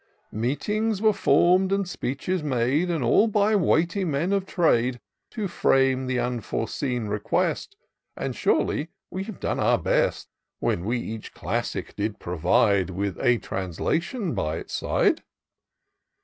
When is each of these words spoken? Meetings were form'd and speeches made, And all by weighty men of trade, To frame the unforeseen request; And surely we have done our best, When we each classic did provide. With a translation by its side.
Meetings 0.33 0.99
were 0.99 1.13
form'd 1.13 1.71
and 1.71 1.87
speeches 1.87 2.41
made, 2.41 2.89
And 2.89 3.03
all 3.03 3.27
by 3.27 3.55
weighty 3.55 4.03
men 4.03 4.33
of 4.33 4.47
trade, 4.47 4.99
To 5.29 5.47
frame 5.47 6.07
the 6.07 6.17
unforeseen 6.17 7.05
request; 7.05 7.75
And 8.17 8.35
surely 8.35 8.89
we 9.11 9.25
have 9.25 9.39
done 9.39 9.59
our 9.59 9.77
best, 9.77 10.27
When 10.57 10.85
we 10.85 10.97
each 10.99 11.35
classic 11.35 11.95
did 11.95 12.17
provide. 12.17 12.89
With 12.89 13.19
a 13.21 13.37
translation 13.37 14.33
by 14.33 14.55
its 14.57 14.73
side. 14.73 15.21